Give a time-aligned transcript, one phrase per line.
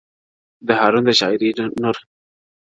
[0.67, 1.49] د هارون د شاعري
[1.81, 1.97] نور